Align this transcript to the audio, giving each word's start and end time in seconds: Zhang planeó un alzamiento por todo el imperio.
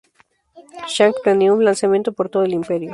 Zhang 0.95 1.13
planeó 1.23 1.53
un 1.53 1.67
alzamiento 1.67 2.11
por 2.11 2.27
todo 2.27 2.41
el 2.43 2.53
imperio. 2.53 2.89